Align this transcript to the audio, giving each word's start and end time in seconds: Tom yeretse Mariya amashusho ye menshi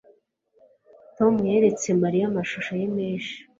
Tom 1.17 1.33
yeretse 1.49 1.87
Mariya 2.01 2.25
amashusho 2.31 2.71
ye 2.79 2.87
menshi 2.97 3.35